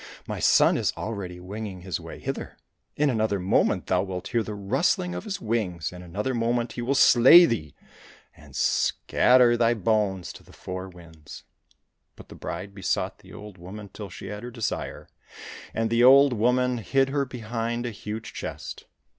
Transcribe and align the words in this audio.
"My 0.27 0.39
son 0.39 0.77
is 0.77 0.91
already 0.97 1.39
winging 1.39 1.81
his 1.81 1.99
way 1.99 2.17
hither. 2.17 2.57
In 2.95 3.11
another 3.11 3.39
moment 3.39 3.85
thou 3.85 4.01
wilt 4.01 4.29
hear 4.29 4.41
the 4.41 4.55
rustling 4.55 5.13
of 5.13 5.25
his 5.25 5.39
wings, 5.39 5.91
in 5.93 6.01
another 6.01 6.33
moment 6.33 6.71
he 6.71 6.81
will 6.81 6.95
slay 6.95 7.45
thee, 7.45 7.75
and 8.35 8.55
scatter 8.55 9.55
thy 9.55 9.73
199 9.75 10.21
COSSACK 10.23 10.33
FAIRY 10.33 10.33
TALES 10.33 10.33
bones 10.33 10.33
to 10.33 10.43
the 10.43 10.63
four 10.63 10.89
winds." 10.89 11.43
But 12.15 12.29
the 12.29 12.33
bride 12.33 12.73
besought 12.73 13.19
the 13.19 13.31
old 13.33 13.59
woman 13.59 13.89
till 13.93 14.09
she 14.09 14.25
had 14.25 14.41
her 14.41 14.49
desire, 14.49 15.07
and 15.71 15.91
the 15.91 16.03
old 16.03 16.33
woman 16.33 16.79
hid 16.79 17.09
her 17.09 17.23
behind 17.23 17.85
a 17.85 17.91
huge 17.91 18.33
chest. 18.33 18.85